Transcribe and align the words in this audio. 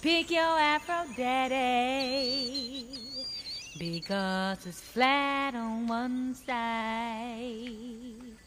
Pick 0.00 0.30
your 0.30 0.40
afro 0.42 1.06
daddy 1.16 2.86
because 3.80 4.64
it's 4.64 4.80
flat 4.80 5.56
on 5.56 5.88
one 5.88 6.34
side. 6.36 6.46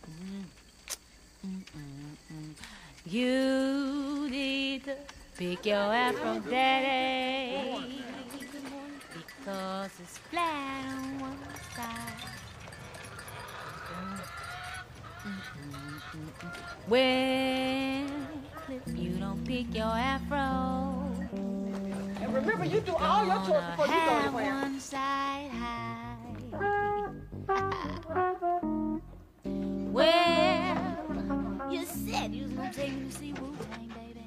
Mm, 0.07 0.45
mm, 1.45 1.61
mm, 2.31 2.53
you 3.05 4.29
need 4.29 4.85
to 4.85 4.95
pick 5.37 5.65
your 5.65 5.93
afro 5.93 6.39
daddy 6.49 8.01
because 9.13 9.91
it's 10.01 10.17
flat 10.31 10.85
on 10.87 11.19
one 11.19 11.37
side. 11.75 12.31
Well, 16.87 18.07
if 18.69 18.97
you 18.97 19.11
don't 19.19 19.45
pick 19.45 19.75
your 19.75 19.83
afro, 19.83 21.00
Remember, 22.31 22.65
you 22.65 22.79
do 22.79 22.95
all 22.95 23.25
your 23.25 23.45
chores 23.45 23.65
before 23.71 23.87
you 23.87 23.91
go 23.91 24.17
anywhere. 24.17 24.53
One 24.53 24.79
side 24.79 25.51
high. 25.51 26.15
well, 29.91 31.71
you 31.71 31.85
said 31.85 32.33
you 32.33 32.43
was 32.43 32.53
gonna 32.53 32.73
take 32.73 32.93
me 32.93 33.09
to 33.09 33.15
see 33.17 33.33
Wu 33.33 33.53
Tang, 33.69 33.89
baby. 33.89 34.23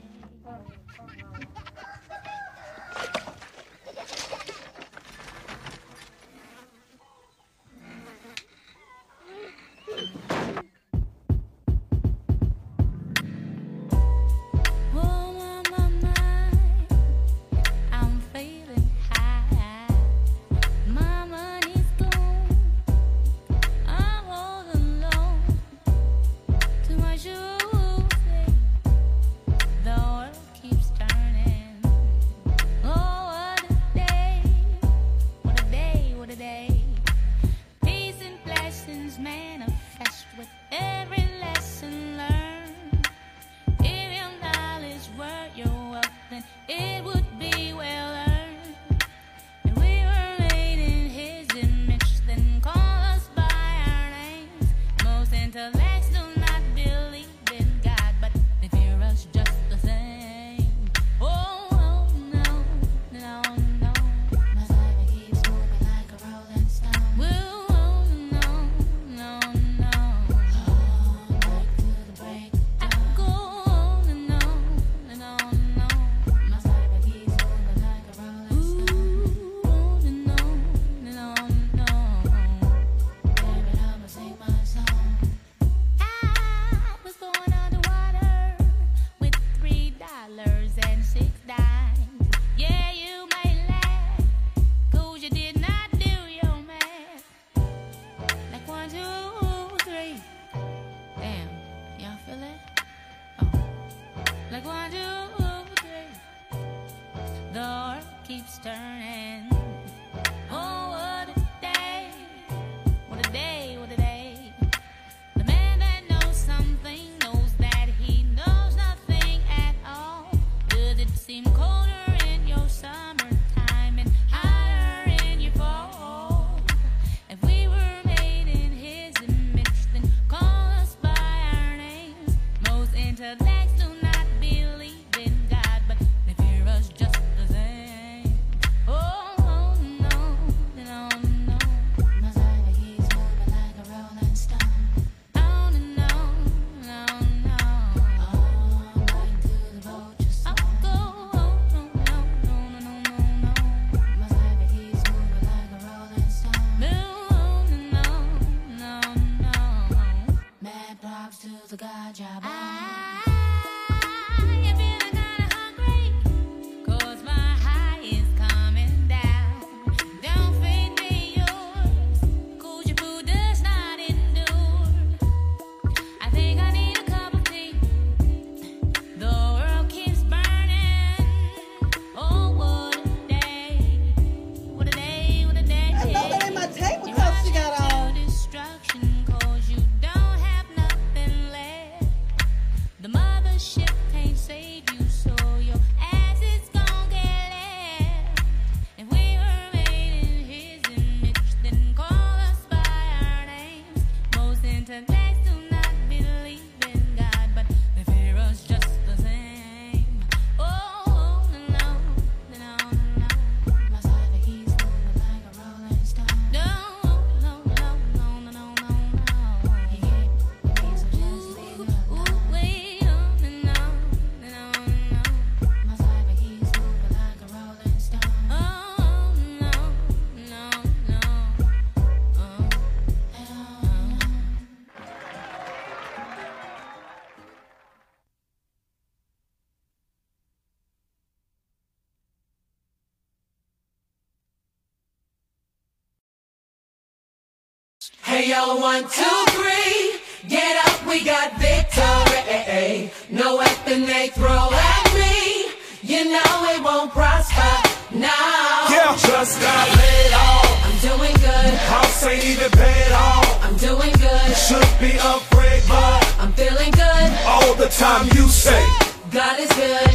Hey 248.23 248.51
yo, 248.51 248.77
one, 248.77 249.03
two, 249.05 249.39
three, 249.57 250.21
get 250.49 250.77
up, 250.87 251.07
we 251.07 251.25
got 251.25 251.57
victory. 251.59 253.11
No 253.31 253.57
weapon 253.57 254.05
they 254.05 254.29
throw 254.29 254.69
at 254.73 255.07
me, 255.15 255.73
you 256.03 256.25
know 256.31 256.55
it 256.75 256.83
won't 256.83 257.13
prosper. 257.13 257.75
Now 258.13 258.87
yeah, 258.91 259.17
just 259.17 259.59
got 259.59 259.89
laid 259.97 260.33
off. 260.35 260.69
I'm 260.85 260.99
doing 261.01 261.33
good. 261.33 261.73
House 261.89 262.27
ain't 262.27 262.45
even 262.45 262.71
paid 262.73 263.13
off. 263.13 263.65
I'm 263.65 263.77
doing 263.77 264.13
good. 264.21 264.57
Should 264.57 264.93
be 265.01 265.17
afraid, 265.17 265.83
but 265.89 266.21
I'm 266.41 266.53
feeling 266.53 266.91
good 266.91 267.29
all 267.47 267.75
the 267.75 267.89
time. 267.89 268.27
You 268.35 268.49
say 268.49 268.85
God 269.31 269.59
is 269.59 269.73
good. 269.73 270.11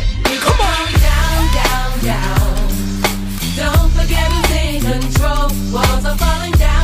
Come 0.45 0.61
on, 0.61 0.93
down, 1.09 1.41
down, 1.57 1.99
down. 2.05 2.67
Don't 3.57 3.91
forget 3.97 4.29
who's 4.31 4.51
in 4.61 4.81
control. 4.81 5.49
Walls 5.73 6.05
are 6.05 6.17
falling 6.17 6.51
down 6.51 6.78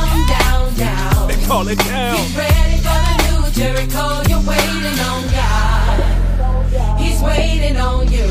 down, 0.76 1.12
down. 1.12 1.28
they 1.28 1.46
call 1.46 1.68
it 1.68 1.78
down. 1.78 2.16
Get 2.16 2.36
ready 2.36 2.76
for 2.84 3.00
the 3.06 3.14
new 3.26 3.50
Jericho. 3.52 4.22
You're 4.28 4.46
waiting 4.46 4.98
on 5.00 5.22
God. 5.32 7.00
He's 7.00 7.20
waiting 7.20 7.76
on 7.76 8.10
you. 8.10 8.28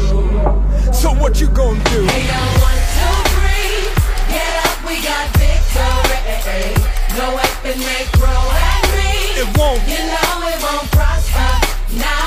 So 0.93 1.11
what 1.13 1.39
you 1.41 1.47
gonna 1.49 1.83
do? 1.89 2.05
Hey, 2.05 2.25
yo, 2.27 2.39
one, 2.61 2.81
two, 2.97 3.15
three. 3.33 3.89
Get 4.29 4.53
up, 4.65 4.77
we 4.87 5.01
got 5.01 5.25
victory. 5.37 6.73
No 7.17 7.35
weapon 7.35 7.79
may 7.79 8.05
grow 8.13 8.29
at 8.29 8.83
me. 8.93 9.41
It 9.41 9.57
won't. 9.57 9.81
You 9.87 9.99
know 10.05 10.47
it 10.47 10.61
won't 10.61 10.91
prosper 10.91 11.97
now. 11.97 12.24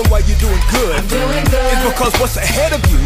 Reason 0.00 0.12
why 0.12 0.20
you're 0.24 0.40
doing 0.40 0.60
good 0.72 0.96
I'm 0.96 1.08
doing 1.08 1.44
is 1.44 1.80
because 1.84 2.12
what's 2.20 2.36
ahead 2.36 2.72
of 2.72 2.80
you 2.88 3.00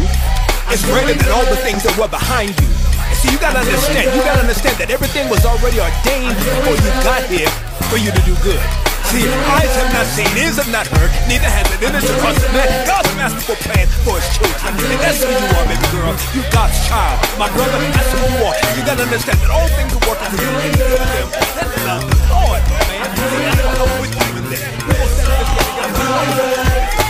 is 0.71 0.81
greater 0.87 1.13
than 1.13 1.31
all 1.31 1.45
the 1.45 1.59
things 1.59 1.83
that 1.83 1.93
were 1.99 2.07
behind 2.07 2.55
you. 2.55 2.69
And 3.05 3.17
see, 3.19 3.31
you 3.31 3.39
gotta 3.39 3.59
understand, 3.59 4.15
you 4.15 4.21
gotta 4.23 4.41
understand 4.41 4.77
that 4.79 4.89
everything 4.89 5.29
was 5.29 5.45
already 5.45 5.77
ordained 5.77 6.35
before 6.35 6.75
you 6.75 6.89
got 7.03 7.21
here 7.27 7.51
for 7.91 7.99
you 7.99 8.09
to 8.11 8.21
do 8.25 8.33
good. 8.41 8.61
See, 9.13 9.21
eyes 9.53 9.69
have 9.77 9.93
not 9.93 10.07
seen, 10.09 10.25
ears 10.33 10.57
have 10.57 10.71
not 10.73 10.89
heard, 10.89 11.13
neither 11.29 11.45
has 11.45 11.69
it 11.69 11.85
entered 11.85 12.01
your 12.01 12.17
heart. 12.25 12.41
Man, 12.49 12.65
God's 12.89 13.11
masterful 13.13 13.59
plan 13.61 13.85
for 14.01 14.17
his 14.17 14.25
children. 14.33 14.73
And 14.73 14.97
that's 14.97 15.21
who 15.21 15.29
you 15.29 15.45
are, 15.53 15.65
baby 15.69 15.87
girl. 15.93 16.17
You 16.33 16.41
God's 16.49 16.73
child. 16.89 17.21
My 17.37 17.45
brother, 17.53 17.77
that's 17.93 18.09
who 18.09 18.25
you 18.25 18.41
are. 18.41 18.57
You 18.73 18.81
gotta 18.81 19.05
understand 19.05 19.37
that 19.45 19.51
all 19.53 19.69
things 19.77 19.93
are 19.93 20.03
working 20.09 20.29
for 20.33 20.41
you. 20.41 20.49
Good. 20.73 20.97
That's 21.53 22.01
the 22.01 22.17
Lord, 22.33 22.61
man. 22.89 23.05
See, 23.13 24.04
I 24.87 24.93
don't 24.93 25.17
know 25.17 25.35
what 25.37 25.95
you 25.97 26.35
with 26.35 26.55
that. 26.57 26.65
We 26.65 26.77
will 26.77 26.93
stand 26.93 27.04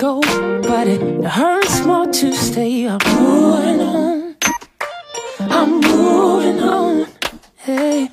go, 0.00 0.18
but 0.62 0.88
it 0.88 1.24
hurts 1.26 1.84
more 1.84 2.06
to 2.06 2.32
stay. 2.32 2.88
I'm 2.88 2.98
moving 3.20 3.80
on. 3.82 4.36
I'm 5.40 5.80
moving 5.80 6.60
on. 6.60 7.06
Hey, 7.56 8.08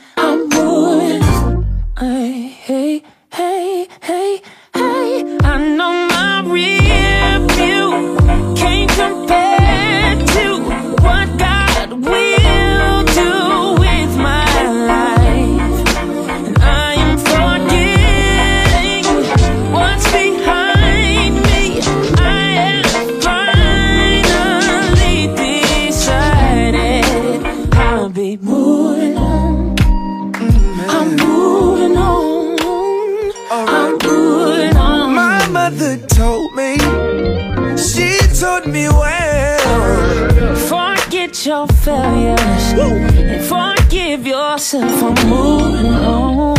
Forgive 43.41 44.25
yourself, 44.27 45.03
I'm 45.03 45.29
moving 45.29 45.93
on. 45.93 46.57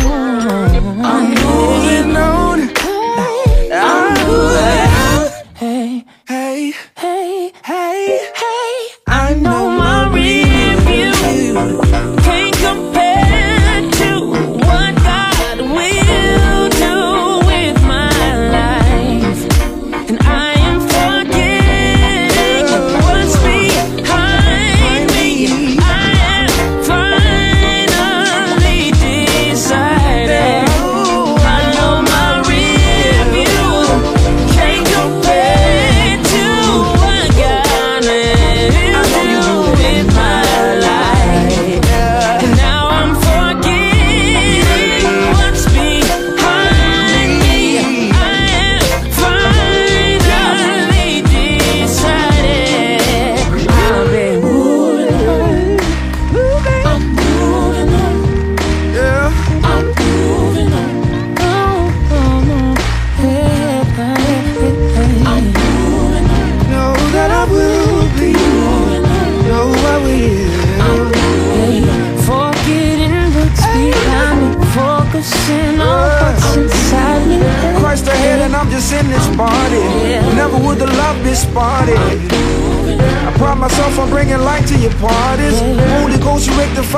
I'm 1.05 1.35
moving 1.35 2.17
on. 2.17 2.28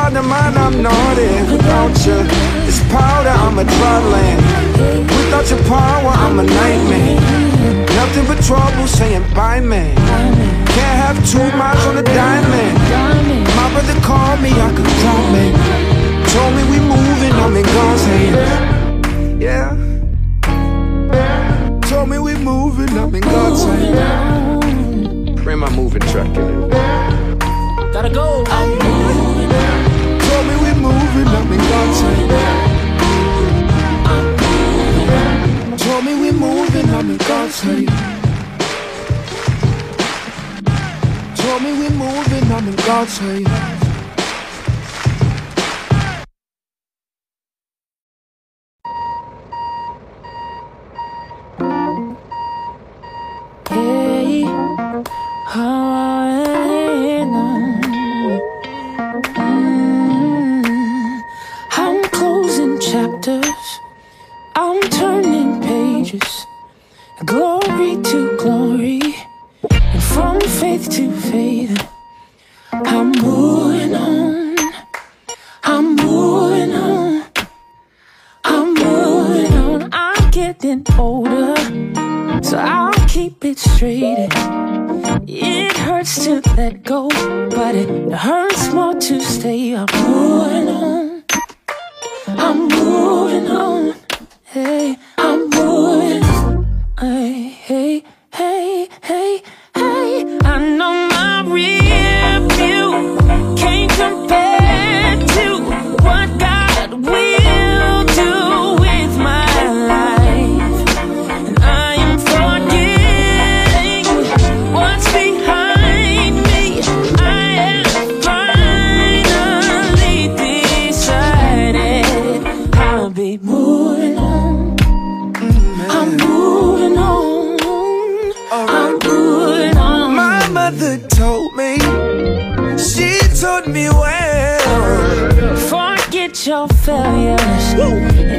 find 0.00 0.14
mind 0.26 0.56
I'm 0.56 0.70
Without 1.52 2.06
you, 2.06 2.18
it's 2.68 2.80
powder, 2.88 3.34
I'm 3.44 3.58
a 3.58 3.64
dryland 3.64 4.40
Without 5.16 5.46
your 5.50 5.62
power, 5.64 6.12
I'm 6.24 6.38
a 6.38 6.42
nightmare. 6.42 7.20
Nothing 8.00 8.26
but 8.26 8.42
trouble 8.44 8.86
saying 8.86 9.24
bye, 9.34 9.60
man. 9.60 9.94
Can't 10.74 10.96
have 11.04 11.18
two 11.30 11.46
minds 11.56 11.84
on 11.86 11.98
a 11.98 12.02
diamond. 12.02 12.78
My 13.56 13.68
brother 13.72 13.98
called 14.00 14.40
me, 14.40 14.50
I 14.50 14.70
could 14.76 14.90
call 15.04 15.24
me. 15.36 15.52
Told 16.32 16.52
me 16.56 16.62
we 16.72 16.78
moving, 16.94 17.32
I'm 17.42 17.56
in 17.56 17.64
God's 17.64 18.04
hand. 18.04 19.42
Yeah. 19.42 19.76
Told 21.88 22.08
me 22.08 22.18
we 22.18 22.34
moving, 22.36 22.96
I'm 22.98 23.14
in 23.14 23.20
God's 23.20 23.64
hand. 23.64 25.36
Bring 25.44 25.58
my 25.58 25.70
moving 25.70 26.02
truck 26.12 26.34
in 26.36 26.49
chain. 43.10 43.79
hurts 86.10 86.24
to 86.24 86.54
let 86.56 86.82
go, 86.82 87.08
but 87.50 87.74
it 87.74 88.12
hurts 88.12 88.72
more 88.72 88.94
to 88.94 89.20
stay. 89.20 89.76
I'm 89.76 89.86
moving 90.02 90.68
on. 90.68 91.24
I'm 92.26 92.68
moving 92.68 93.48
on. 93.48 93.94
Hey. 94.44 94.96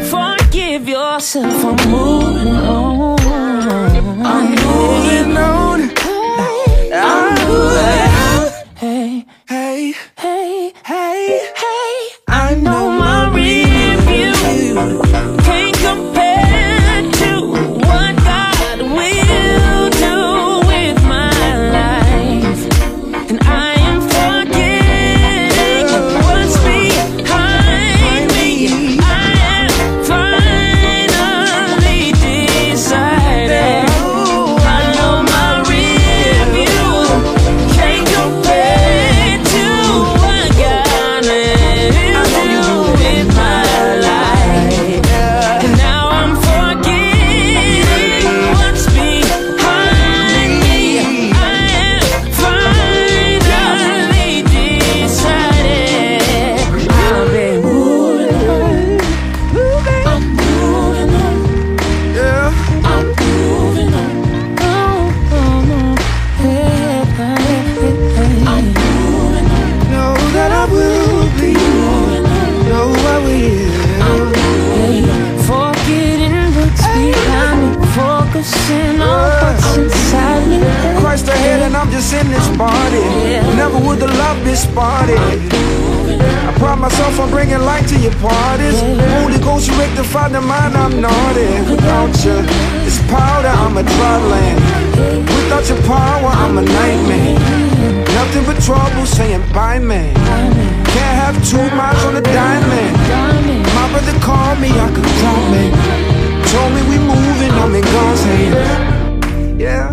forgive 0.10 0.88
yourself. 0.88 1.54
for 1.62 1.76
moving 1.88 2.48
on. 2.48 3.20
I'm 4.24 4.71
trouble 98.72 99.04
saying 99.06 99.44
bye, 99.52 99.80
man. 99.80 100.16
Can't 100.94 101.16
have 101.24 101.36
two 101.52 101.68
miles 101.76 102.04
on 102.06 102.16
a 102.16 102.22
diamond. 102.22 102.96
My 103.76 103.86
brother 103.92 104.18
called 104.20 104.60
me, 104.62 104.70
I 104.70 104.90
could 104.96 105.10
call 105.24 105.42
me. 105.52 105.72
Told 106.52 106.72
me 106.76 106.82
we 106.92 106.98
moving, 107.12 107.52
I'm 107.62 107.74
in 107.76 107.84
God's 107.84 108.24
hands. 108.24 109.60
Yeah. 109.60 109.88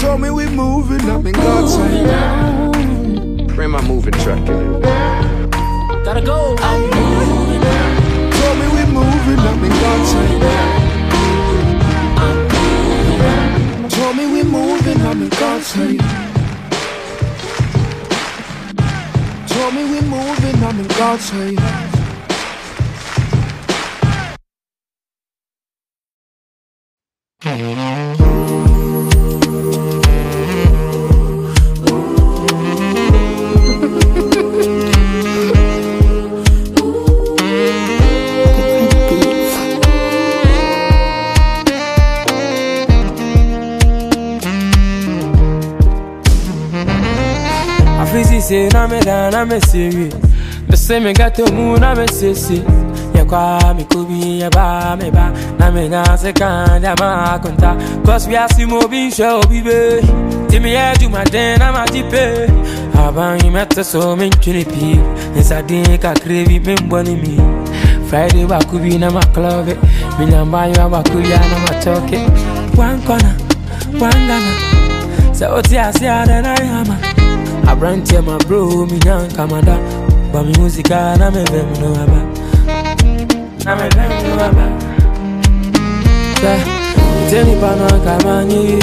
Told 0.00 0.18
me 0.22 0.30
we 0.30 0.46
moving, 0.46 1.10
I'm 1.10 1.26
in 1.26 1.34
God's 1.34 1.76
hands. 1.76 3.52
Bring 3.52 3.70
my 3.70 3.82
moving 3.82 4.14
truck 4.24 4.48
in. 4.48 4.80
Gotta 6.06 6.22
go. 6.22 6.56
Told 6.56 6.94
me 8.60 8.66
we 8.76 8.82
moving, 8.98 9.40
I'm 9.50 9.64
in 9.64 9.72
God's 9.84 10.12
hands. 10.18 10.44
Told 13.94 14.14
me 14.16 14.24
we 14.32 14.42
moving, 14.42 15.00
I'm 15.02 15.22
in 15.22 15.28
God's 15.28 15.72
hands. 15.72 16.33
Told 19.84 19.96
me 19.96 20.00
we 20.00 20.08
moving, 20.08 20.64
I'm 20.64 20.80
in 20.80 20.86
God's 20.86 21.28
hands. 21.28 21.60
Se 27.42 27.74
na 27.74 28.33
me 48.88 49.00
da 49.00 49.30
na 49.30 49.44
me 49.44 49.60
siri 49.60 50.10
Me 50.68 50.76
se 50.76 51.00
me 51.00 51.12
gato 51.12 51.44
mu 51.52 51.76
na 51.78 51.94
me 51.94 52.06
sisi 52.08 52.62
Ya 53.14 53.24
kwa 53.24 53.74
mi 53.76 53.84
kubi 53.84 54.40
ya 54.40 54.50
ba 54.50 54.96
me 54.96 55.10
ba. 55.10 55.30
Na 55.58 55.70
me 55.70 55.88
na 55.88 56.16
se 56.16 56.32
kan 56.32 56.82
ya 56.82 56.94
ma 56.98 57.38
Cause 58.04 58.26
we 58.28 58.36
are 58.36 58.48
si 58.48 58.64
mo 58.64 58.86
bin 58.88 59.10
show 59.10 59.40
bibe 59.42 60.00
Ti 60.48 60.58
me 60.58 60.72
ya 60.74 60.94
du 60.94 61.08
ma 61.08 61.22
den 61.24 61.58
na 61.58 61.72
ma 61.72 61.84
jipe 61.86 62.48
Aban 62.94 63.42
yi 63.44 63.50
meta 63.50 63.84
so 63.84 64.14
min 64.16 64.30
chuni 64.42 64.64
pi. 64.64 64.98
Nisa 65.34 65.62
din 65.62 65.84
ka 65.98 66.14
krevi 66.14 66.58
min 66.64 66.88
boni 66.88 67.14
mi. 67.16 67.36
Friday 68.08 68.44
wa 68.44 68.58
kubi 68.70 68.98
na 68.98 69.10
ma 69.10 69.20
club 69.32 69.66
Mi 70.18 70.26
nyamba 70.26 70.66
yo 70.76 70.88
wa 70.88 71.02
kubi 71.02 71.28
na 71.28 71.58
ma 71.64 71.80
choke 71.80 72.18
One 72.76 73.00
corner, 73.06 73.34
one 73.98 74.26
Ghana 74.28 74.52
Sɛ 75.34 75.50
wote 75.50 75.74
ase 75.78 76.06
ada 76.06 76.42
na 76.42 76.54
yama 76.62 76.96
aberanteɛ 77.70 78.20
ma 78.26 78.36
bro 78.46 78.86
mi 78.90 78.98
nya 79.04 79.16
nkamada 79.28 79.76
ba 80.32 80.42
me 80.42 80.52
ho 80.58 80.68
sika 80.68 81.16
na 81.18 81.26
mebɛm 81.34 81.68
no 81.80 81.88
aba. 82.02 82.20
Na 83.64 83.72
mebɛm 83.78 84.10
no 84.24 84.32
aba. 84.46 84.66
Sɛ 86.40 86.52
mete 87.16 87.38
nipa 87.46 87.70
no 87.78 87.84
anka 87.94 88.14
manyɛ 88.24 88.58
ye 88.70 88.78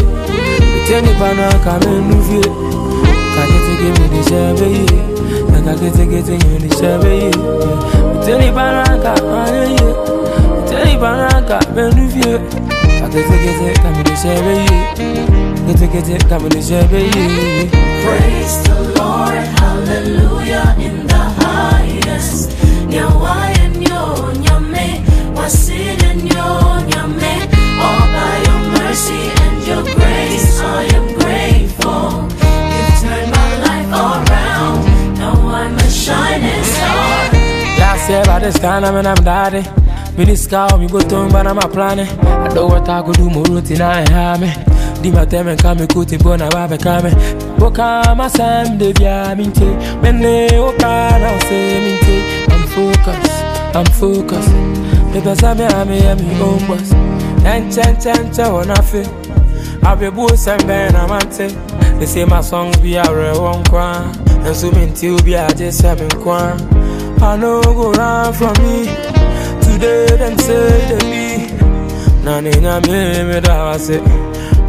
mete 0.74 0.96
nipa 1.06 1.28
no 1.38 1.44
anka 1.54 1.74
mennu 1.84 2.18
fie 2.28 2.50
kaketeke 3.36 3.88
mede 3.98 4.20
hyɛ 4.30 4.42
bɛyie 4.58 5.00
na 5.52 5.58
kakekete 5.66 6.36
mede 6.44 6.70
hyɛ 6.80 6.92
bɛyie 7.04 7.32
mete 8.14 8.34
nipa 8.42 8.64
no 8.74 8.82
anka 8.92 9.14
manyɛ 9.30 9.64
ye 9.76 9.88
mete 10.58 10.78
nipa 10.88 11.10
no 11.20 11.26
anka 11.38 11.58
mennu 11.76 12.04
fie 12.14 12.34
kakekete 13.00 13.68
ka 13.82 13.90
mede 13.96 14.14
hyɛ 14.22 14.34
bɛyie 14.46 15.11
ketekete 15.72 16.16
ka 16.30 16.36
mede 16.40 16.60
hyɛ 16.68 16.80
bɛyie 16.92 17.24
Praise 18.04 18.58
the 18.68 18.78
Lord, 18.98 19.44
hallelujah 19.60 20.76
in 20.86 21.08
the 21.08 21.24
highest. 21.40 22.52
Nyame, 22.92 24.88
wasile 25.36 26.10
nyo 26.28 26.48
nyame. 26.90 27.34
All 27.86 28.04
by 28.16 28.34
your 28.46 28.62
mercy 28.76 29.22
and 29.44 29.58
your 29.68 29.84
grace, 29.96 30.60
I 30.60 30.84
am 30.98 31.08
grateful. 31.20 32.28
You've 32.74 32.96
turned 33.02 33.32
my 33.32 33.52
life 33.68 33.92
around. 34.04 34.80
Now 35.20 35.38
I'm 35.60 35.78
a 35.78 35.88
shining 35.90 36.64
star. 36.74 37.32
Last 37.80 38.10
year 38.10 38.24
by 38.26 38.40
this 38.40 38.60
time 38.60 38.84
I'm 38.84 39.06
I'm 39.06 39.24
daddy. 39.24 39.64
Me 40.18 40.26
this 40.26 40.48
car 40.48 40.78
me 40.78 40.88
go 40.88 41.00
to 41.00 41.30
but 41.32 41.48
I'm 41.48 41.60
a 41.60 41.68
planning. 41.70 42.10
I 42.46 42.48
know 42.54 42.68
what 42.68 42.90
I 42.90 43.02
could 43.04 43.16
do 43.16 43.30
more 43.30 43.46
routine 43.46 43.82
I 43.82 44.38
me. 44.38 44.71
Di 45.02 45.10
ma 45.12 45.26
teme 45.26 45.56
kame 45.56 45.88
kuti 45.88 46.18
bona 46.18 46.48
babe 46.50 46.78
kame. 46.78 47.12
Boka 47.58 48.16
ma 48.16 48.28
sam 48.28 48.78
de 48.78 48.92
via 48.94 49.34
minte. 49.36 49.68
Mene 50.02 50.48
oka 50.60 51.18
na 51.22 51.30
ose 51.36 51.60
minte. 51.86 52.16
I'm 52.52 52.68
focused, 52.68 53.76
I'm 53.76 53.86
focused. 54.00 54.52
Pepe 55.14 55.36
sami 55.36 55.64
ame 55.64 55.98
ya 56.00 56.16
mi 56.16 56.40
own 56.42 56.60
boss 56.68 56.92
Enche 57.46 57.82
enche 57.82 58.10
enche 58.12 58.44
wana 58.44 58.82
fe. 58.84 59.04
Abe 59.84 60.12
bu 60.12 60.28
sembe 60.38 60.92
na 60.94 61.08
mante. 61.08 61.48
They 62.00 62.06
say 62.06 62.26
my 62.26 62.42
songs 62.42 62.78
be 62.78 62.96
a 62.96 63.04
real 63.04 63.42
one 63.44 63.64
kwa. 63.66 64.12
And 64.46 64.56
so 64.56 64.72
minti 64.72 65.08
ubi 65.10 65.34
a 65.34 65.48
just 65.56 65.80
seven 65.82 66.10
kwa. 66.10 66.54
I 67.24 67.38
go 67.40 67.92
run 67.92 68.34
from 68.34 68.54
me. 68.64 68.86
Today 69.62 70.06
them 70.18 70.38
say 70.38 70.96
they 70.96 71.00
be. 71.10 72.24
Nani 72.24 72.52
na 72.62 72.80
me 72.82 73.24
me 73.24 73.40
da 73.42 73.66
wase 73.72 74.00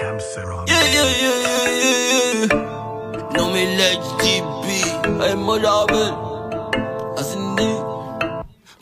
Yeah, 0.00 0.14
yeah, 0.68 1.10
yeah, 1.22 1.36
yeah, 1.42 1.68
yeah, 1.82 2.46
yeah. 2.46 3.36
Non 3.36 3.50
mais 3.52 3.66
l'HDB, 3.66 4.68
hey 5.20 5.34
modable, 5.34 6.14
Asindi. 7.16 7.87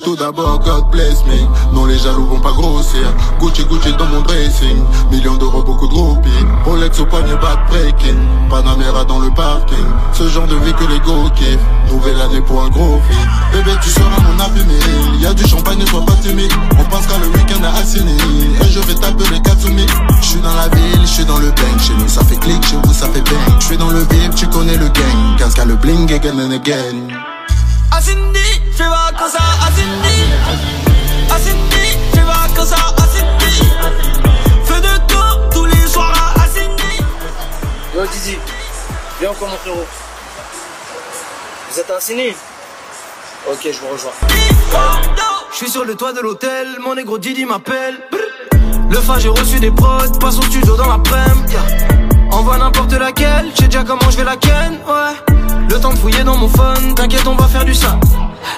Tout 0.07 0.15
d'abord, 0.15 0.61
God 0.61 0.89
bless 0.93 1.25
me. 1.27 1.35
Non, 1.75 1.85
les 1.85 1.99
jaloux 1.99 2.27
vont 2.27 2.39
pas 2.39 2.53
grossir. 2.53 3.13
Gucci, 3.41 3.65
Gucci 3.65 3.93
dans 3.99 4.07
mon 4.07 4.21
dressing. 4.21 4.79
Millions 5.11 5.37
d'euros, 5.37 5.65
beaucoup 5.65 5.89
de 5.89 5.93
groupies. 5.93 6.47
Rolex 6.65 7.01
au 7.01 7.07
poignet, 7.07 7.35
back 7.43 7.59
breaking. 7.69 8.15
Panamera 8.49 9.05
dans 9.05 9.19
le 9.19 9.35
parking. 9.35 9.85
Ce 10.13 10.29
genre 10.29 10.47
de 10.47 10.55
vie 10.65 10.73
que 10.75 10.85
les 10.85 11.01
go 11.01 11.29
kiffent. 11.35 11.59
Nouvelle 11.91 12.21
année 12.21 12.41
pour 12.41 12.63
un 12.63 12.69
gros 12.69 13.01
feat. 13.09 13.19
Bébé, 13.53 13.77
tu 13.83 13.91
seras 13.91 14.21
mon 14.23 14.39
happy 14.39 14.65
meal. 14.69 15.21
Y'a 15.21 15.35
du 15.35 15.45
champagne, 15.45 15.79
ne 15.81 15.87
sois 15.87 16.07
pas 16.07 16.15
timide. 16.23 16.53
On 16.79 16.85
pensera 16.85 17.19
le 17.19 17.27
week-end 17.27 17.65
à 17.65 17.77
Assini. 17.81 18.17
Et 18.63 18.71
je 18.71 18.79
vais 18.79 18.95
taper 18.95 19.25
les 19.33 19.41
Katsumi. 19.41 19.87
Je 20.21 20.25
suis 20.25 20.41
dans 20.41 20.55
la 20.55 20.69
ville, 20.69 21.01
je 21.01 21.07
suis 21.07 21.25
dans 21.25 21.39
le 21.39 21.49
bang. 21.49 21.81
Chez 21.81 21.95
nous, 21.95 22.07
ça 22.07 22.23
fait 22.23 22.37
clic, 22.37 22.65
chez 22.65 22.77
vous, 22.81 22.93
ça 22.93 23.09
fait 23.09 23.23
bang. 23.23 23.59
Je 23.59 23.65
suis 23.65 23.77
dans 23.77 23.91
le 23.91 24.07
VIP, 24.09 24.37
tu 24.37 24.47
connais 24.47 24.77
le 24.77 24.87
gang. 24.87 25.37
15 25.39 25.55
qu'à 25.55 25.65
le 25.65 25.75
bling 25.75 26.13
again 26.13 26.39
and 26.39 26.53
again? 26.53 27.09
À 27.91 28.01
Cindy, 28.77 28.83
je 28.83 28.83
vais 28.83 28.89
vacances 28.89 29.35
à 29.35 29.67
Cindy. 29.73 30.19
À 31.31 31.39
Cindy, 31.39 31.99
je 32.13 32.21
vais 32.21 32.27
vacances 32.27 32.73
à 32.73 33.07
Cindy. 33.07 33.63
Feu 34.65 34.81
de 34.81 35.13
camp 35.13 35.51
tous 35.51 35.65
les 35.65 35.87
soirs 35.87 36.35
à 36.37 36.47
Cindy. 36.47 37.01
Yo 37.95 38.07
Didi, 38.07 38.37
viens 39.21 39.31
encore 39.31 39.49
mon 39.49 39.57
frérot. 39.57 39.87
Vous 41.71 41.81
êtes 41.81 41.91
insigné 41.91 42.37
Ok, 43.51 43.61
je 43.65 43.79
vous 43.81 43.89
rejoins. 43.89 44.13
Je 45.53 45.57
suis 45.57 45.71
sur 45.71 45.85
le 45.85 45.95
toit 45.95 46.13
de 46.13 46.21
l'hôtel, 46.21 46.79
mon 46.85 46.95
négro 46.95 47.19
Didi 47.19 47.45
m'appelle. 47.45 47.97
Le 48.91 49.01
fa, 49.01 49.19
j'ai 49.19 49.29
reçu 49.29 49.59
des 49.59 49.71
prods, 49.71 50.19
passe 50.21 50.39
au 50.39 50.43
studio 50.43 50.77
dans 50.77 50.89
l'après-midi. 50.89 51.57
Envoie 52.31 52.59
n'importe 52.59 52.93
laquelle, 52.93 53.51
je 53.55 53.63
sais 53.63 53.69
déjà 53.69 53.85
comment 53.85 54.11
je 54.11 54.19
vais 54.19 54.25
la 54.25 54.37
ken, 54.37 54.75
ouais. 54.87 55.35
Le 55.69 55.81
temps 55.81 55.93
de 55.93 55.99
fouiller 55.99 56.25
dans 56.25 56.37
mon 56.37 56.49
phone, 56.49 56.95
t'inquiète, 56.95 57.27
on 57.27 57.35
va 57.35 57.47
faire 57.49 57.65
du 57.65 57.75
ça. 57.75 57.99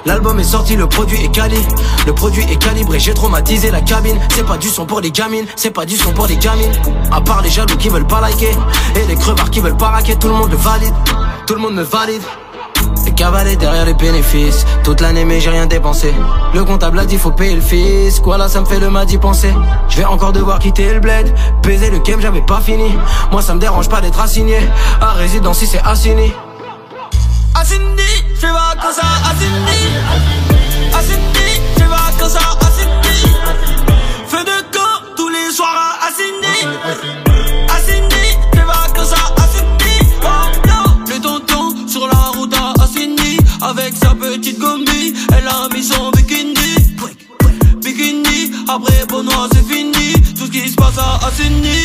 L'album 0.07 0.38
est 0.40 0.44
sorti, 0.44 0.77
le 0.77 0.87
produit 0.87 1.22
est 1.24 1.31
quali. 1.31 1.59
Le 2.07 2.12
produit 2.12 2.42
est 2.42 2.57
calibré, 2.57 2.98
j'ai 2.98 3.14
traumatisé 3.14 3.70
la 3.70 3.81
cabine. 3.81 4.18
C'est 4.31 4.46
pas 4.46 4.57
du 4.57 4.68
son 4.68 4.87
pour 4.87 5.01
les 5.01 5.11
gamines, 5.11 5.46
c'est 5.57 5.70
pas 5.70 5.85
du 5.85 5.96
son 5.96 6.12
pour 6.12 6.27
les 6.27 6.37
gamines. 6.37 6.72
À 7.11 7.20
part 7.20 7.42
les 7.42 7.51
jaloux 7.51 7.77
qui 7.77 7.88
veulent 7.88 8.07
pas 8.07 8.20
liker, 8.20 8.57
et 8.96 9.07
les 9.07 9.16
crevards 9.16 9.51
qui 9.51 9.61
veulent 9.61 9.77
pas 9.77 9.88
raquer, 9.88 10.16
tout 10.16 10.29
le 10.29 10.35
monde 10.35 10.51
le 10.51 10.57
valide. 10.57 10.94
Tout 11.46 11.55
le 11.55 11.61
monde 11.61 11.74
me 11.74 11.83
valide. 11.83 12.22
Les 13.09 13.14
cavaler 13.14 13.57
derrière 13.57 13.87
les 13.87 13.94
bénéfices 13.94 14.66
Toute 14.85 15.01
l'année 15.01 15.24
mais 15.24 15.40
j'ai 15.40 15.48
rien 15.48 15.64
dépensé 15.64 16.12
Le 16.53 16.62
comptable 16.62 16.98
a 16.98 17.07
dit 17.07 17.16
faut 17.16 17.31
payer 17.31 17.55
le 17.55 17.62
fisc 17.62 18.22
Voilà 18.22 18.48
ça 18.48 18.61
me 18.61 18.66
fait 18.66 18.79
le 18.79 18.90
m'a 18.90 19.07
d'y 19.07 19.16
penser 19.16 19.51
Je 19.88 19.96
vais 19.96 20.05
encore 20.05 20.33
devoir 20.33 20.59
quitter 20.59 20.92
le 20.92 21.01
bled 21.01 21.35
Baiser 21.62 21.90
le 21.90 22.01
game 22.01 22.20
j'avais 22.20 22.42
pas 22.42 22.61
fini 22.61 22.94
Moi 23.33 23.40
ça 23.40 23.55
me 23.55 23.61
dérange 23.61 23.88
pas 23.88 24.03
d'être 24.03 24.20
assigné 24.20 24.59
À 25.01 25.12
résidence 25.12 25.59
si 25.59 25.66
c'est 25.66 25.81
assigné 25.83 26.35
asindi 27.61 28.09
shiva 28.40 28.75
kasa 28.83 29.07
asindi 29.31 29.79
asindi 30.99 31.47
shiva 31.77 32.03
kasa 32.18 32.40
asindi 32.66 33.16
feu 34.31 34.42
de 34.49 34.59
camp 34.75 34.99
tous 35.16 35.29
les 35.29 35.51
soirs 35.57 35.79
à 35.85 36.07
asindi 36.09 36.57
asindi 37.77 38.25
shiva 38.55 38.81
kasa 38.97 39.21
asindi 39.42 39.94
oh 40.23 40.47
no. 40.68 40.81
Le 41.11 41.21
tonton 41.21 41.88
sur 41.88 42.07
la 42.07 42.23
route 42.37 42.55
à 42.55 42.83
asindi 42.85 43.38
avec 43.62 43.94
sa 43.97 44.14
petite 44.14 44.59
gommie 44.59 45.14
elle 45.37 45.49
a 45.49 45.68
mis 45.75 45.85
son 45.85 46.11
bikini. 46.12 46.55
Bikini. 47.83 48.53
Après 48.68 49.05
Benoît 49.09 49.49
c'est 49.53 49.66
fini. 49.66 50.12
Tout 50.37 50.47
ce 50.47 50.51
qui 50.51 50.68
se 50.68 50.75
passe 50.77 50.99
à 50.99 51.27
asindi 51.27 51.79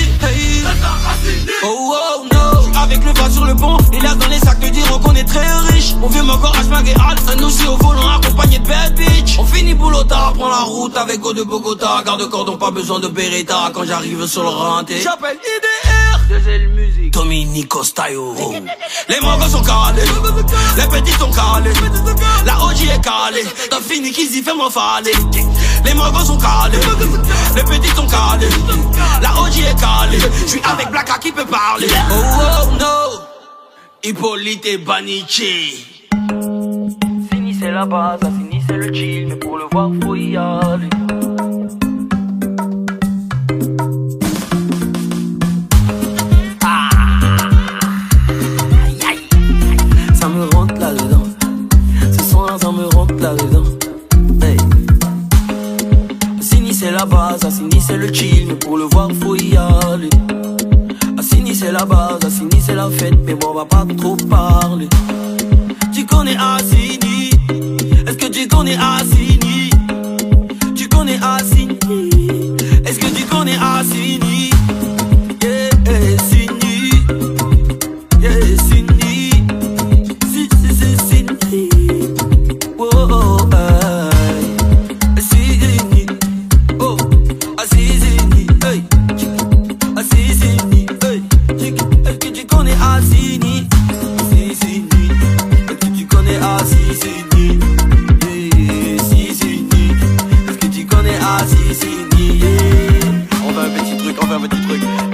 le 3.06 3.12
bas 3.12 3.30
sur 3.30 3.44
le 3.44 3.54
pont, 3.54 3.78
il 3.92 4.06
a 4.06 4.16
dans 4.16 4.28
les 4.28 4.40
sacs 4.40 4.60
de 4.60 4.70
diront 4.70 4.98
qu'on 5.00 5.14
est 5.14 5.26
très 5.26 5.46
riche. 5.72 5.94
On 6.02 6.08
vient 6.08 6.28
encore 6.30 6.56
H-Mag 6.56 6.88
et 6.88 6.94
Al, 6.94 7.18
un 7.38 7.44
aussi 7.44 7.68
au 7.68 7.76
volant 7.76 8.08
accompagné 8.08 8.60
de 8.60 8.68
bad 8.68 8.96
bitch. 8.96 9.38
On 9.40 9.46
finit 9.46 9.74
boulota, 9.74 10.32
prend 10.38 10.50
la 10.50 10.62
route 10.62 10.96
avec 10.96 11.20
Go 11.20 11.34
de 11.34 11.44
Bogota. 11.44 12.02
Garde 12.06 12.30
cordon, 12.30 12.58
pas 12.58 12.72
besoin 12.72 13.02
de 13.02 13.10
Beretta 13.10 13.72
quand 13.74 13.84
j'arrive 13.84 14.26
sur 14.26 14.44
le 14.44 14.50
renté. 14.50 15.02
J'appelle 15.02 15.38
IDR. 15.38 16.20
Deuxième 16.30 16.72
musique. 16.72 17.03
Dominico 17.14 17.84
Style. 17.84 18.18
Les 19.08 19.20
mangos 19.22 19.50
sont 19.50 19.62
calés. 19.62 20.02
Les 20.76 20.88
petits 20.88 21.12
sont 21.20 21.32
calés. 21.32 21.72
La 22.44 22.58
OG 22.58 22.82
est 22.82 23.02
calée. 23.02 23.46
T'as 23.70 23.80
fini 23.80 24.12
qu'ils 24.12 24.36
y 24.36 24.42
fait 24.42 24.52
faller. 24.72 25.12
Les 25.86 25.94
mangos 25.94 26.26
sont 26.26 26.38
calés. 26.38 26.80
Les 27.56 27.64
petits 27.64 27.96
sont 27.96 28.08
calés. 28.08 28.50
La 29.22 29.32
OG 29.40 29.60
est 29.60 29.80
calée. 29.80 30.20
J'suis 30.48 30.62
avec 30.64 30.90
Blacka 30.90 31.20
qui 31.20 31.32
peut 31.32 31.46
parler. 31.46 31.88
Oh 32.12 32.16
oh 32.16 32.72
no. 32.80 33.20
Hippolyte 34.04 34.66
et 34.66 34.78
Banichi. 34.80 35.86
Fini 37.32 37.60
la 37.62 37.86
base, 37.86 38.20
fini 38.22 38.62
le 38.70 38.94
chill 38.94 39.28
Mais 39.28 39.36
pour 39.36 39.58
le 39.58 39.66
voir 39.72 39.90
faut 40.02 40.16
y 40.16 40.36
aller 40.36 40.90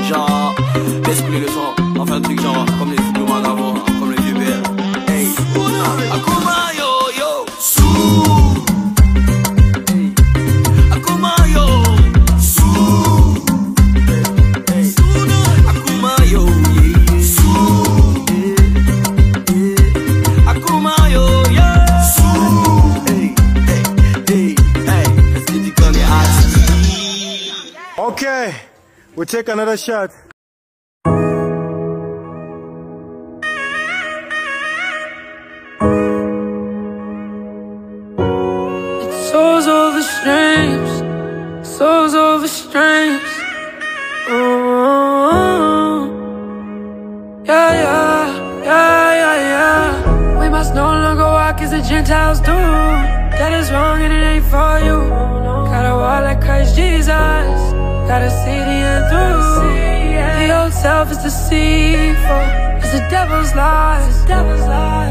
genre, 0.03 0.55
laisse 1.05 1.23
le 1.31 1.47
sang, 1.47 1.73
enfin 1.99 2.15
un 2.15 2.21
truc 2.21 2.41
genre, 2.41 2.65
comme 2.77 2.91
les 2.91 2.97
fous 2.97 3.13
de 3.13 3.19
d'avant, 3.43 3.73
hein, 3.75 3.91
comme 3.99 4.11
les 4.11 4.21
vieux. 4.21 4.35
Hey, 5.07 5.27
à 6.11 6.19
we'll 29.31 29.43
take 29.43 30.28
Gotta 58.09 58.31
see 58.31 58.57
the 58.69 58.77
end 58.89 59.05
through. 59.11 60.47
The 60.47 60.63
old 60.63 60.73
self 60.73 61.11
is 61.11 61.19
deceitful. 61.19 62.45
It's 62.81 62.91
the 62.91 63.05
devil's 63.07 63.53
lies. 63.53 64.25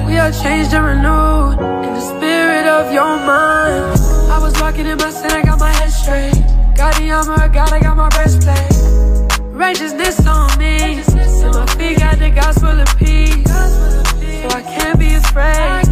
We 0.08 0.18
are 0.18 0.32
changed 0.32 0.74
and 0.74 0.84
renewed 0.84 1.61
in 1.87 1.94
the 1.94 2.00
spirit 2.00 2.66
of 2.66 2.92
your 2.92 3.16
mind. 3.16 4.00
I 4.34 4.40
was 4.42 4.52
walking 4.61 4.87
in 4.87 4.98
my 4.98 5.11
sin, 5.11 5.30
I 5.30 5.42
got 5.42 5.61
my 5.61 5.70
head 5.70 5.92
straight. 5.92 6.34
Got 6.74 6.96
the 6.96 7.12
armor, 7.12 7.48
God, 7.54 7.72
I 7.72 7.78
got 7.78 7.96
my 7.96 8.08
breastplate. 8.08 9.38
Righteousness 9.42 10.26
on 10.26 10.58
me. 10.58 10.98
And 10.98 11.54
my 11.54 11.66
feet 11.78 12.00
got 12.00 12.18
the 12.18 12.30
gospel 12.34 12.80
of 12.80 12.98
peace. 12.98 13.46
So 13.46 14.48
I 14.58 14.62
can't 14.74 14.98
be 14.98 15.14
afraid. 15.14 15.87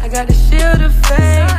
I 0.00 0.08
got 0.10 0.26
the 0.26 0.32
shield 0.32 0.80
of 0.80 0.94
faith. 1.04 1.49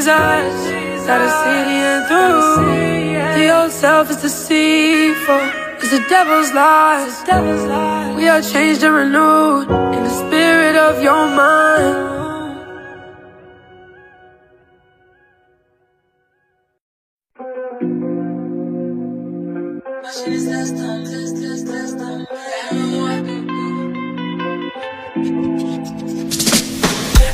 Jesus, 0.00 0.14
eyes 0.16 1.06
Gotta 1.06 1.28
see 1.28 1.62
you 1.76 1.92
through. 2.08 3.38
The 3.38 3.50
old 3.54 3.70
self 3.70 4.08
is 4.08 4.16
deceitful. 4.22 5.40
It's 5.76 5.90
the 5.90 6.02
devil's 6.08 6.54
lies. 6.54 7.22
We 8.16 8.26
are 8.26 8.40
changed 8.40 8.82
and 8.82 8.94
renewed 8.94 9.68
In 9.68 10.02
the 10.02 10.08
spirit 10.08 10.76
of 10.76 11.02
your 11.02 11.26
mind. 11.28 12.16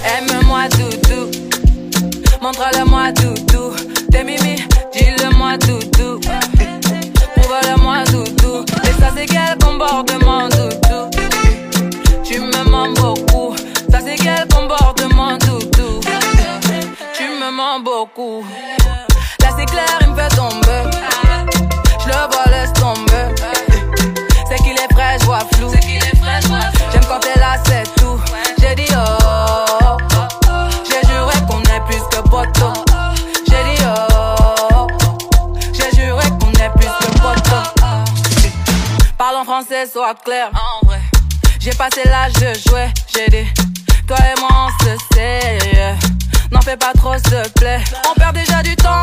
Aime-moi, 0.04 0.68
doudou 0.68 1.45
Montre-le-moi 2.46 3.12
tout, 3.12 3.34
tout, 3.48 3.74
tes 4.12 4.22
mimi, 4.22 4.54
dis-le-moi 4.92 5.58
tout, 5.58 5.80
clair. 40.14 40.50
En 40.54 40.86
vrai, 40.86 41.00
j'ai 41.58 41.72
passé 41.72 42.02
l'âge 42.04 42.32
de 42.34 42.68
jouer, 42.68 42.88
j'ai 43.12 43.26
dit, 43.28 43.48
toi 44.06 44.16
et 44.18 44.40
moi 44.40 44.50
on 44.66 44.84
se 44.84 44.96
sait. 45.14 45.58
N'en 46.52 46.60
fais 46.60 46.76
pas 46.76 46.92
trop, 46.96 47.14
s'il 47.14 47.30
te 47.30 47.48
plaît. 47.58 47.82
On 48.08 48.14
perd 48.14 48.34
déjà 48.34 48.62
du 48.62 48.76
temps. 48.76 48.95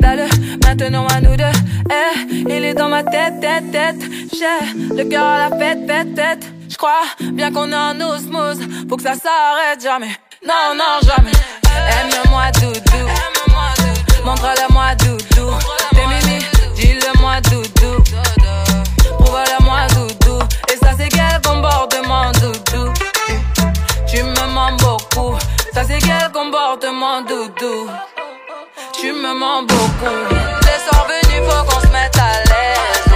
maintenant 0.00 1.06
à 1.06 1.20
nous 1.20 1.36
deux. 1.36 1.44
Eh, 1.90 2.34
il 2.48 2.64
est 2.64 2.74
dans 2.74 2.88
ma 2.88 3.02
tête, 3.02 3.40
tête, 3.40 3.70
tête. 3.70 3.96
J'ai 4.32 4.94
le 4.94 5.04
cœur 5.04 5.24
à 5.24 5.48
la 5.48 5.56
fête, 5.56 5.86
tête, 5.86 6.14
tête. 6.14 6.46
J'crois 6.68 7.04
bien 7.20 7.52
qu'on 7.52 7.70
est 7.70 7.76
en 7.76 8.00
osmose, 8.00 8.58
faut 8.88 8.96
que 8.96 9.02
ça 9.02 9.14
s'arrête 9.14 9.82
jamais. 9.82 10.16
Non, 10.46 10.74
non, 10.74 11.00
jamais. 11.02 11.32
Aime-moi, 11.74 12.50
doudou. 12.60 13.06
Montre-le-moi, 14.24 14.94
doudou. 14.96 15.50
T'es 15.92 16.06
mimi, 16.06 16.44
dis-le-moi, 16.74 17.40
doudou. 17.42 18.02
Prouve-le-moi, 19.18 19.86
doudou. 19.94 20.38
Et 20.72 20.76
ça, 20.76 20.92
c'est 20.98 21.08
quel 21.08 21.40
comportement, 21.42 22.32
doudou? 22.32 22.92
Tu 24.06 24.22
me 24.22 24.54
mens 24.54 24.76
beaucoup. 24.78 25.36
Ça, 25.72 25.84
c'est 25.84 25.98
quel 25.98 26.32
comportement, 26.32 27.22
doudou? 27.22 27.88
tu 29.00 29.12
me 29.12 29.34
mens 29.34 29.62
beaucoup. 29.62 30.34
Les 30.62 30.78
soirs 30.88 31.06
venus, 31.08 31.42
faut 31.48 31.64
qu'on 31.64 31.80
se 31.80 31.92
mette 31.92 32.16
à 32.16 32.42
l'aise. 32.48 33.13